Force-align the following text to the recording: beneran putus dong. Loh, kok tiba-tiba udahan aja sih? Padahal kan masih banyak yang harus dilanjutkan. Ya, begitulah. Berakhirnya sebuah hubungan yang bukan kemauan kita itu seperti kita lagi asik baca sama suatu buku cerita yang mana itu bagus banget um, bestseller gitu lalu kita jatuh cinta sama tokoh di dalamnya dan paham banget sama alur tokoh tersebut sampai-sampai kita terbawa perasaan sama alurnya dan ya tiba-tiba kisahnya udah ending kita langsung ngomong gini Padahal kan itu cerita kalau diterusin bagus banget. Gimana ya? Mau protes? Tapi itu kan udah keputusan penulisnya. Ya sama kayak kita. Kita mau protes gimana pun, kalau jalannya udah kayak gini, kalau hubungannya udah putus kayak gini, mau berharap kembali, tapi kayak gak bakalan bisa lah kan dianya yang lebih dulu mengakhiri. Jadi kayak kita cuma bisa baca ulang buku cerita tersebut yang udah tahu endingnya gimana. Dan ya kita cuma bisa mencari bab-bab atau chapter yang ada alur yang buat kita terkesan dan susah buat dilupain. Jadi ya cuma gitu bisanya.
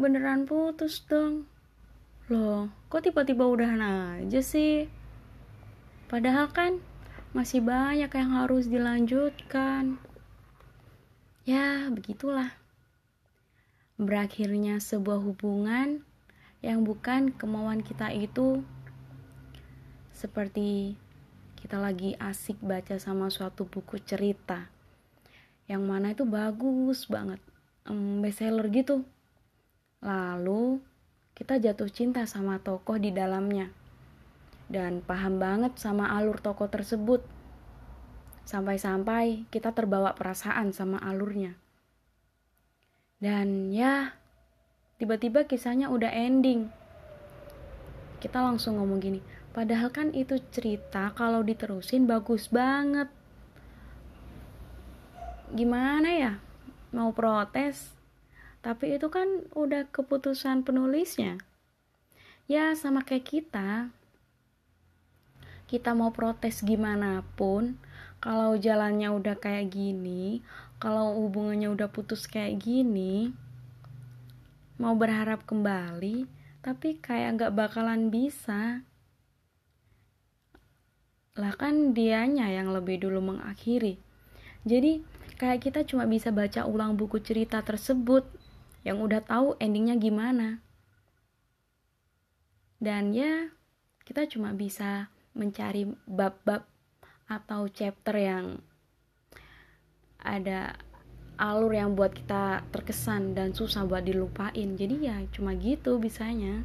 beneran 0.00 0.48
putus 0.48 1.04
dong. 1.04 1.44
Loh, 2.32 2.72
kok 2.88 3.04
tiba-tiba 3.04 3.44
udahan 3.44 3.78
aja 3.84 4.40
sih? 4.40 4.88
Padahal 6.08 6.48
kan 6.50 6.80
masih 7.36 7.60
banyak 7.60 8.08
yang 8.08 8.30
harus 8.40 8.66
dilanjutkan. 8.66 10.00
Ya, 11.44 11.92
begitulah. 11.92 12.56
Berakhirnya 14.00 14.80
sebuah 14.80 15.20
hubungan 15.20 16.02
yang 16.64 16.82
bukan 16.82 17.36
kemauan 17.36 17.84
kita 17.84 18.08
itu 18.16 18.64
seperti 20.16 20.96
kita 21.60 21.76
lagi 21.76 22.16
asik 22.16 22.56
baca 22.64 22.96
sama 22.96 23.28
suatu 23.28 23.68
buku 23.68 24.00
cerita 24.00 24.68
yang 25.68 25.84
mana 25.86 26.12
itu 26.12 26.24
bagus 26.24 27.06
banget 27.06 27.40
um, 27.88 28.20
bestseller 28.20 28.68
gitu 28.68 29.04
lalu 30.00 30.80
kita 31.36 31.56
jatuh 31.60 31.88
cinta 31.92 32.24
sama 32.24 32.60
tokoh 32.60 32.96
di 32.96 33.12
dalamnya 33.12 33.72
dan 34.68 35.04
paham 35.04 35.40
banget 35.40 35.76
sama 35.76 36.12
alur 36.12 36.40
tokoh 36.40 36.68
tersebut 36.68 37.24
sampai-sampai 38.48 39.44
kita 39.52 39.70
terbawa 39.76 40.16
perasaan 40.16 40.72
sama 40.72 41.00
alurnya 41.00 41.54
dan 43.20 43.68
ya 43.70 44.16
tiba-tiba 44.96 45.44
kisahnya 45.44 45.92
udah 45.92 46.10
ending 46.10 46.72
kita 48.20 48.40
langsung 48.40 48.76
ngomong 48.80 49.00
gini 49.00 49.20
Padahal 49.50 49.90
kan 49.90 50.14
itu 50.14 50.38
cerita 50.54 51.10
kalau 51.18 51.42
diterusin 51.42 52.06
bagus 52.06 52.46
banget. 52.46 53.10
Gimana 55.50 56.08
ya? 56.14 56.32
Mau 56.94 57.10
protes? 57.10 57.90
Tapi 58.60 59.00
itu 59.00 59.08
kan 59.08 59.48
udah 59.56 59.88
keputusan 59.88 60.64
penulisnya. 60.64 61.40
Ya 62.44 62.76
sama 62.76 63.00
kayak 63.04 63.26
kita. 63.28 63.88
Kita 65.64 65.94
mau 65.94 66.10
protes 66.10 66.60
gimana 66.66 67.22
pun, 67.38 67.78
kalau 68.18 68.58
jalannya 68.58 69.08
udah 69.14 69.38
kayak 69.38 69.70
gini, 69.70 70.44
kalau 70.82 71.14
hubungannya 71.24 71.70
udah 71.70 71.88
putus 71.88 72.26
kayak 72.26 72.58
gini, 72.58 73.30
mau 74.82 74.98
berharap 74.98 75.46
kembali, 75.46 76.26
tapi 76.60 76.98
kayak 76.98 77.38
gak 77.38 77.54
bakalan 77.54 78.10
bisa 78.10 78.82
lah 81.38 81.54
kan 81.56 81.96
dianya 81.96 82.52
yang 82.52 82.74
lebih 82.74 83.00
dulu 83.00 83.32
mengakhiri. 83.32 83.96
Jadi 84.68 85.00
kayak 85.40 85.64
kita 85.64 85.80
cuma 85.88 86.04
bisa 86.04 86.28
baca 86.28 86.68
ulang 86.68 87.00
buku 87.00 87.16
cerita 87.24 87.64
tersebut 87.64 88.28
yang 88.86 89.00
udah 89.00 89.20
tahu 89.20 89.56
endingnya 89.60 89.96
gimana. 90.00 90.64
Dan 92.80 93.12
ya 93.12 93.52
kita 94.08 94.24
cuma 94.26 94.56
bisa 94.56 95.12
mencari 95.36 95.84
bab-bab 96.08 96.64
atau 97.30 97.68
chapter 97.70 98.16
yang 98.16 98.46
ada 100.18 100.74
alur 101.40 101.72
yang 101.72 101.96
buat 101.96 102.12
kita 102.12 102.68
terkesan 102.68 103.32
dan 103.32 103.56
susah 103.56 103.88
buat 103.88 104.04
dilupain. 104.04 104.76
Jadi 104.76 104.96
ya 105.08 105.16
cuma 105.32 105.56
gitu 105.56 105.96
bisanya. 105.96 106.64